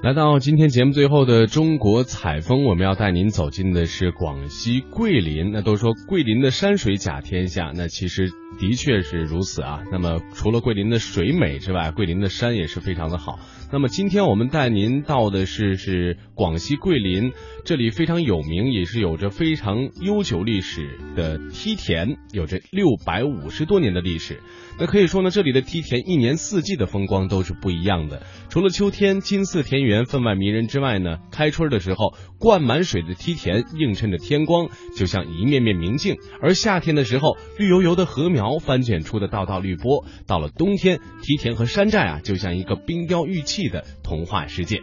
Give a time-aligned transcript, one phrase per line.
[0.00, 5.50] 来到今天节目最后的中国采风，我们要带您走进的是广西桂林。
[5.50, 8.30] 那都说桂林的山水甲天下，那其实
[8.60, 9.82] 的确是如此啊。
[9.90, 13.40] 那么除了桂林的水美之外，桂林的山也是非常的好。
[13.70, 17.32] 那么今天我们带您到的是是广西桂林，
[17.66, 24.40] 这里非常有名，也是有着非常悠久历史的梯田，有着六百五十多年的历史。
[24.78, 28.22] 那可以说呢，这里的梯田一年四季的风光都是不一样的。
[28.48, 44.80] 除了秋天金色田园分外迷人之外呢，开春的时候灌满水的梯田映衬着天光，就像一面面明镜；而夏天的时候，绿油油的禾苗翻卷出的道道绿波；到了冬天，梯田和山寨啊，就像一个冰雕玉砌的童话世界。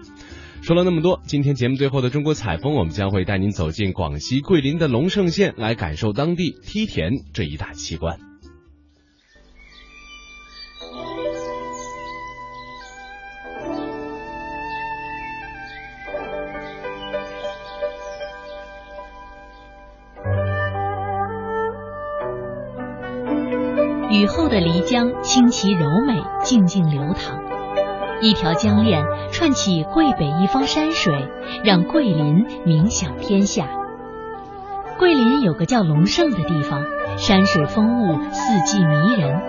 [0.62, 8.18] 说了那么多，今天节目最后的中国采风，我们将会带您走进广西桂林的龙胜县，来感受当地梯田这一大奇观。
[24.10, 27.55] 雨后的漓江，清奇柔美，静静流淌。
[28.22, 31.28] 一条江链串起桂北一方山水，
[31.64, 33.68] 让桂林名响天下。
[34.98, 36.84] 桂林有个叫龙胜的地方，
[37.18, 39.42] 山水风物，四季迷人。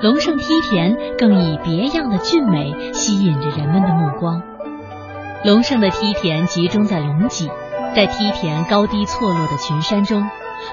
[0.00, 4.42] 龙胜梯田更以别样的俊美吸引着人们的目光。
[5.44, 7.50] 龙胜的梯田集中在龙脊，
[7.94, 10.22] 在梯田高低错落的群山中。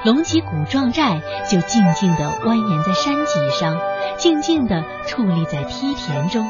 [0.06, 3.78] 龙脊古壮寨就静静地蜿蜒在山脊上，
[4.18, 6.50] 静静地矗立在梯田中，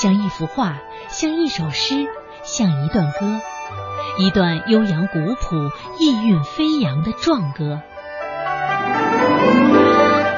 [0.00, 2.06] 像一幅画，像一首诗，
[2.42, 3.38] 像一段歌，
[4.16, 7.82] 一段悠扬古朴、意韵飞扬的壮歌。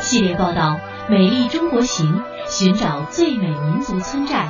[0.01, 4.49] 系列报道《美丽中国行》，寻找最美民族村寨。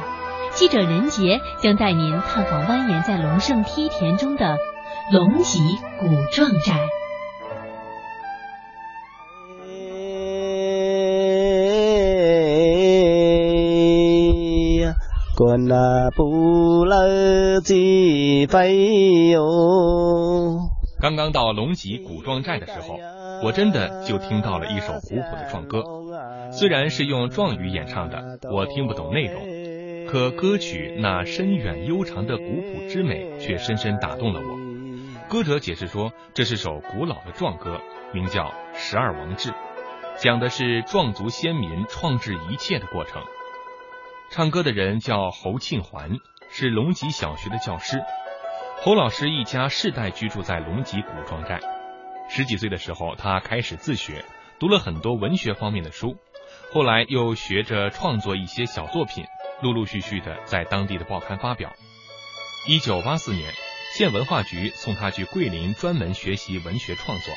[0.55, 4.57] 记者任杰将带您探访蜿蜒在龙胜梯田中的
[5.13, 6.89] 龙脊古壮寨。
[16.15, 16.85] 不
[18.49, 19.41] 飞哟。
[21.01, 22.97] 刚刚到龙脊古壮寨的时候，
[23.43, 25.83] 我真的就听到了一首古朴的壮歌。
[26.53, 29.43] 虽然是用壮语演唱的，我听不懂内容，
[30.07, 34.57] 可歌曲那深远悠长的古朴之美却深深打动了我。
[35.29, 37.81] 歌者解释说，这是首古老的壮歌，
[38.15, 39.51] 名叫《十二王志》，
[40.19, 43.21] 讲的是壮族先民创制一切的过程。
[44.33, 46.13] 唱歌的人叫侯庆环，
[46.51, 48.03] 是龙脊小学的教师。
[48.79, 51.61] 侯老师一家世代居住在龙脊古庄寨。
[52.31, 54.25] 十几岁的时候，他开始自学，
[54.59, 56.17] 读了很多文学方面的书，
[56.73, 59.27] 后来又学着创作一些小作品，
[59.61, 61.75] 陆陆续续的在当地的报刊发表。
[62.67, 63.53] 一九八四年，
[63.93, 67.35] 县文化局送他去桂林专门学习文学创作。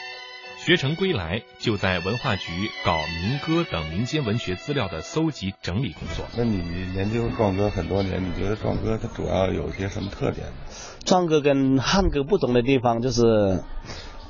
[0.66, 6.26] 学成归来，就在文化局搞民歌等民间文学资料的搜集整理工作。
[6.36, 10.48] 那你研究壮歌很多年，你觉得壮歌它主要有些什么特点？
[11.04, 13.62] 壮歌跟汉歌不同的地方就是，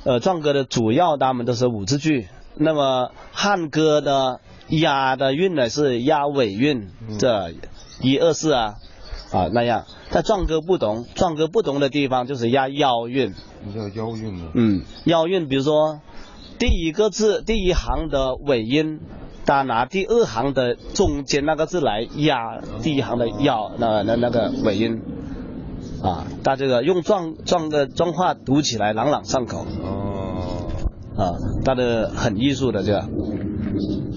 [0.04, 7.54] 呃，壮歌的主要他们都是五字句，那么汉歌的押的韵呢是押尾韵，这
[8.02, 8.74] 一二四啊
[9.32, 9.86] 啊那样。
[10.10, 13.34] 但壮歌不同，壮歌不同的地方就是押腰韵。
[13.64, 14.50] 你叫腰韵吗？
[14.52, 16.02] 嗯，腰韵，比如说。
[16.58, 19.00] 第一个字第一行的尾音，
[19.44, 25.02] 他拿第二行的中间那个字来压第一行的要那那那个尾音，
[26.02, 29.66] 啊，他这个用壮壮的壮话读起来朗朗上口。
[29.82, 30.32] 哦。
[31.16, 31.32] 啊，
[31.64, 33.02] 他的很艺术的这，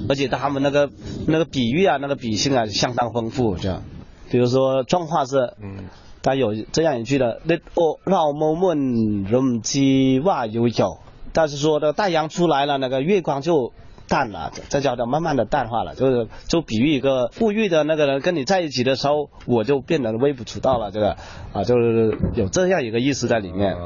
[0.10, 0.90] 而且他们那个
[1.28, 3.84] 那个比喻啊，那个比性啊相当丰富，这样。
[4.30, 5.86] 比如说壮话是，嗯，
[6.22, 10.98] 他有这样一句的，那哦老某们人机哇有有。
[11.34, 13.74] 但是说的太阳出来了，那个月光就
[14.08, 21.18] 淡了，这叫做慢慢的淡化了，就是就比喻一个富裕的那个人跟你在一起的时候，我就变得微不足道了，这个
[21.54, 23.78] 啊，就是有这样一个意思在里面。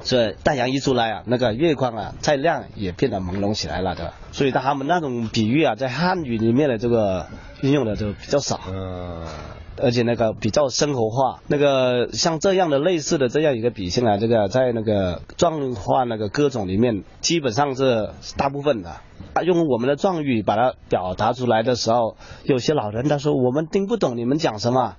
[0.00, 4.14] 所以太阳一出来啊，那个月光啊再亮也变得朦胧起来了，对吧？
[4.30, 7.26] 所以他们那种比喻啊，在汉语里面的这个
[7.62, 8.60] 运用的就比较少。
[9.82, 18.96] 而且那个比较生活化，那个像这样的类似的这样一个笔性啊，这个在那个壮话那个歌种里面，基本上是大部分的。
[19.34, 24.94] 啊，用我们的壮语把它表达出来的时候，有些老人他说我们听不懂你们讲什么。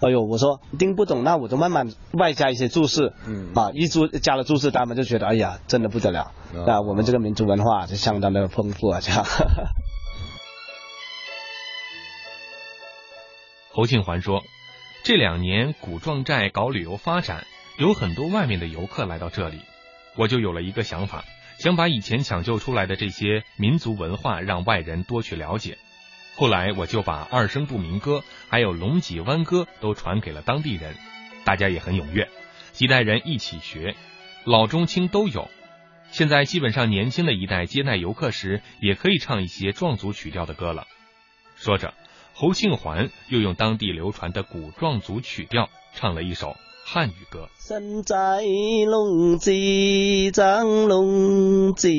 [0.00, 3.12] 哎呦，我说听不懂，那我就慢慢外加一些注释。
[3.26, 3.52] 嗯。
[3.54, 6.32] 啊，一注加了注释，他们就觉得哎呀，真的不得了。
[6.66, 9.24] 那我们这个民族文化就相当的丰富啊，这样。
[13.76, 14.44] 侯庆环说
[15.02, 17.44] ：“这两年古壮寨搞旅游发展，
[17.76, 19.58] 有很多外面的游客来到这里，
[20.14, 21.24] 我就有了一个想法，
[21.58, 25.76] 想把以前抢救出来的这些民族文化让外人多去了解。
[26.36, 30.94] 后来我就把二声部民歌还有龙脊湾歌都传给了当地人，
[31.44, 32.28] 大家也很踊跃，
[32.70, 33.96] 几代人一起学，
[34.44, 35.50] 老中青都有。
[36.12, 40.86] 现在基本上年轻的一代接待游客时，也可以唱一些壮族曲调的歌了。
[41.56, 41.92] 说着。
[42.36, 47.48] 侯庆环又用当地流传的古壮族曲调唱了一首汉语歌。
[47.60, 48.42] 身在
[48.86, 51.92] 龙脊，张龙脊，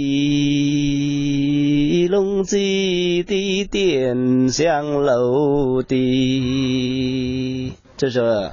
[2.10, 7.74] 龙脊的点像楼的。
[7.96, 8.52] 这是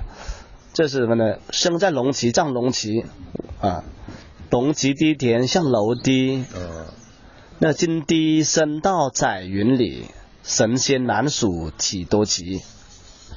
[0.73, 1.39] 这是什么呢？
[1.51, 3.05] 生在龙脊，长龙脊
[3.61, 3.83] 啊，
[4.51, 6.45] 龙脊的点像楼的。
[6.55, 6.87] 呃。
[7.59, 10.07] 那金地升到彩云里。
[10.43, 12.61] 神仙难数几多奇，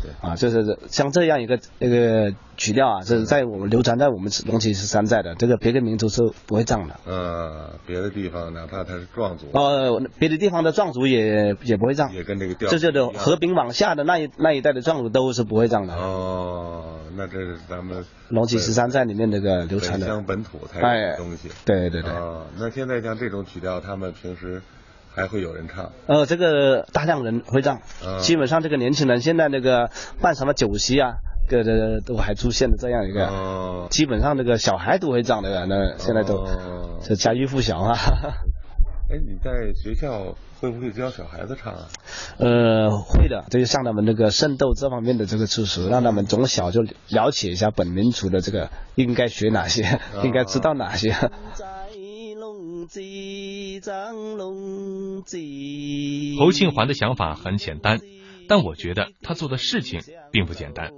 [0.01, 6.99] 对啊，就是像这样一个那个曲调啊，这是在我们流传在我们龙脊十三寨的，这个别的民族是不会唱的。
[7.05, 15.93] 呃，别的地方哪怕他是壮族，呃，别的地方的壮族也也不会唱，也跟这个调，这就的和平往下的那一那一代的壮族都是不会唱的。
[15.95, 21.49] 哦，那这是咱们龙脊十三寨里面那个流传的乡本土才有东西。
[21.65, 22.11] 对对对。
[22.11, 24.61] 哦，那现在像这种曲调，他们平时。
[25.15, 25.91] 还会有人唱？
[26.07, 27.79] 呃，这个大量人会唱，
[28.19, 29.89] 基本上这个年轻人现在那个
[30.21, 31.15] 办什么酒席啊，
[31.49, 36.45] 各个都还出现了这样一个，基本上那个小孩都会唱的，那现在都
[37.01, 37.97] 这家喻户晓啊。
[39.07, 41.87] 哎，你在学校会不会教小孩子唱啊？
[42.39, 51.13] 呃，会的，就是向他们那个圣斗这方面的这个知识，让他们从小就了解一下本民族的这个应该学哪些，应该知道哪些。
[56.39, 57.99] 侯庆环的想法很简单，
[58.47, 60.01] 但我觉得他做的事情
[60.31, 60.91] 并不简单。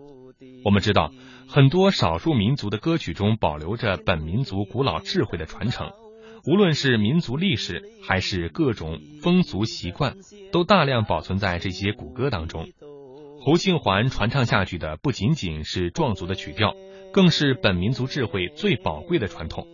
[0.63, 1.11] 我们知道，
[1.47, 5.91] 很多少数民族的歌曲中保留着本民族古老智慧的传承，
[6.45, 10.15] 无论是民族历史还是各种风俗习惯，
[10.51, 12.67] 都大量保存在这些古歌当中。
[13.39, 16.75] 侯庆环传唱下去的不仅仅是壮族的曲调，
[17.13, 19.67] 更是本民族智慧最宝贵的传统。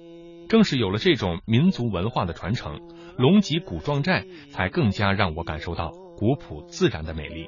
[0.54, 2.80] 正是有了这种民族文化的传承，
[3.18, 7.48] 龙脊古壮寨才更加让我感受到古朴自然的美丽。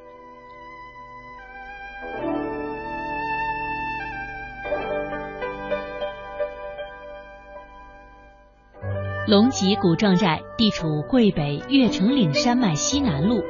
[9.27, 13.43] 龙脊古壮寨地处桂北越城岭山脉西南麓，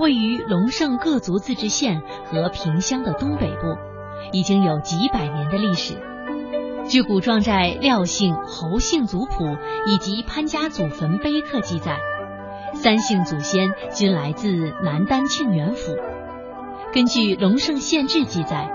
[0.00, 3.76] 位于龙胜各族自治县和平乡的东北部，
[4.32, 6.15] 已经有几百年的历史。
[6.88, 9.56] 据古壮寨廖姓、侯姓族谱
[9.86, 11.98] 以及潘家祖坟碑刻记载，
[12.74, 15.96] 三姓祖先均来自南丹庆元府。
[16.94, 18.70] 根据《龙胜县志》记载，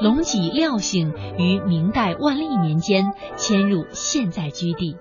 [0.00, 4.98] 龙脊廖姓于明代万历年间迁入现在居地。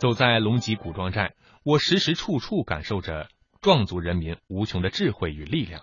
[0.00, 3.28] 走在龙脊古壮寨，我时时处处感受着
[3.60, 5.82] 壮族人民无穷的智慧与力量。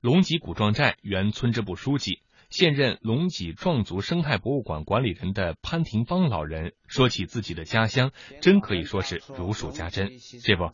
[0.00, 2.20] 龙脊古壮寨原村支部书记。
[2.50, 8.10] 现任龙脊壮族生态博物馆管理人的潘廷芳老人说起自己的家乡，
[8.40, 10.08] 真可以说是如数家珍。
[10.42, 10.70] 这不，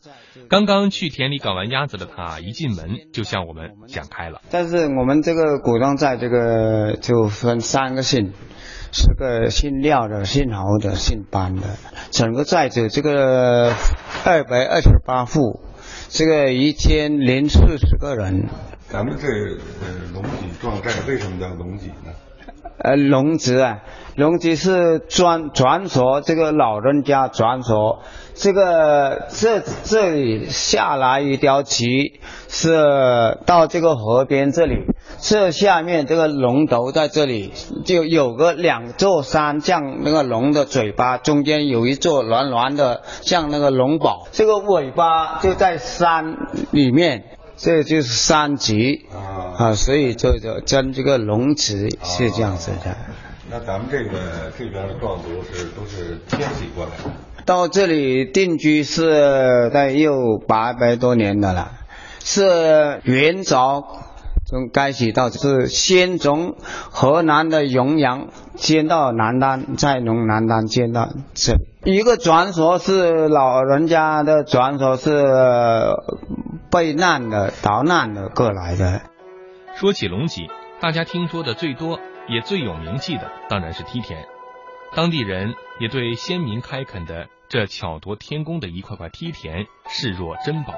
[0.48, 4.40] 刚刚去田里搞完鸭子的他，一进门就向我们讲开了。
[4.50, 8.32] 但是我们这个古庄寨这个就分三个姓，
[8.92, 11.76] 是个姓廖的、姓侯的、姓班的。
[12.12, 13.74] 整个寨子这个
[14.24, 15.60] 二百二十八户，
[16.08, 18.48] 这个一天零四十个人。
[18.94, 22.12] 咱们这呃龙脊壮寨为什么叫龙脊呢？
[22.78, 23.80] 呃，龙脊啊，
[24.14, 28.02] 龙脊是传传说，这个老人家传说，
[28.34, 34.76] 这个这这里下来一条脊，是到这个河边这里，
[35.18, 37.52] 这下面这个龙头在这里，
[37.84, 46.36] 就有个两座山，像那个龙的嘴巴，中间有一座圆圆的，像那个龙宝，这个尾巴就在山
[46.70, 47.24] 里面。
[47.56, 52.96] 这就是三级啊啊，所以就就将这个龙池是这样子的。
[53.50, 61.70] 那咱们这个这边的壮族是都是迁徙过来的，到这里定居是在有八百多年的了，
[62.18, 63.84] 是元朝
[64.46, 66.56] 从开始到是先从
[66.90, 71.54] 河南的永阳迁到南丹，再从南丹迁到这。
[71.84, 75.12] 一个传说是老人家的传说是。
[76.74, 79.00] 避难的、逃难的过来的。
[79.76, 80.50] 说起龙脊，
[80.80, 84.26] 大家听说的最多也最有名气的，当然是梯田。
[84.96, 90.74] 当地人也对先民开垦的这巧夺天工的一块块梯田视若珍宝。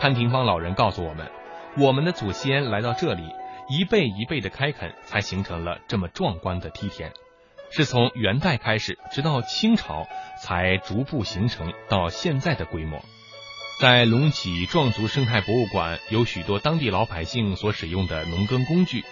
[0.00, 1.30] 潘廷芳老人告诉我们，
[1.78, 3.22] 我们的祖先来到这里，
[3.68, 7.12] 一辈一辈的开垦，才形成了这么壮观的梯田。
[7.70, 10.08] 是从元代开始，直到清朝
[10.42, 12.98] 才逐步形成到现在的规模。
[13.80, 19.04] 在隆起壮族生态博物馆，有许多当地老百姓所使用的农耕工具。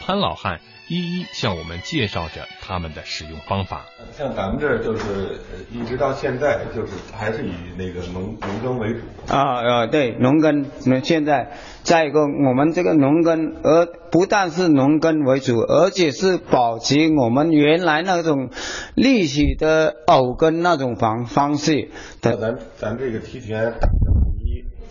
[0.00, 3.86] 潘老汉一一向我们介绍着他们的使用方法。
[4.12, 5.38] 像咱们这儿就是
[5.72, 9.00] 一直到现在，就是还是以那个农农耕为主。
[9.28, 10.66] 啊啊，对，农耕。
[10.84, 18.50] 那现在再一个，我们这个农耕，而不但是农耕为主，而且是保持我们原来那种
[18.94, 21.90] 历史的偶耕那种方方式。
[22.20, 22.38] 咱
[22.76, 23.72] 咱这个梯田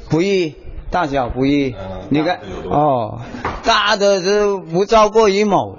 [0.10, 0.55] 不一。
[0.91, 1.74] 大小不一，
[2.10, 3.21] 你看哦，
[3.63, 5.77] 大的是不超过一亩，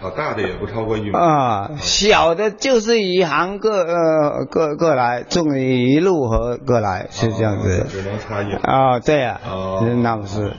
[0.00, 1.18] 哦，大的也不超过一亩。
[1.18, 9.40] 啊，小的就是一行各呃各各来种一路和各来是这样子，只能差一啊，对呀，
[10.02, 10.52] 那不是。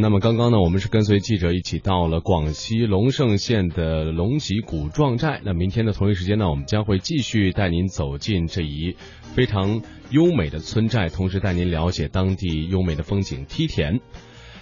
[0.00, 5.40] 那么刚刚呢，我们是跟随记者一起到了广西龙胜县的龙脊古壮寨。
[5.44, 8.96] 那明天的同一时间呢，我们将会继续带您走进这一
[9.34, 14.00] 非常优美的村寨，同时带您了解当地优美的风景梯田。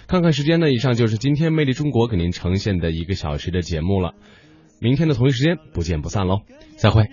[0.07, 4.13] 看看时间呢，以上就是今天魅力中国给您呈现的一个小时的节目了。
[4.79, 6.41] 明天的同一时间不见不散喽，
[6.77, 7.05] 再会。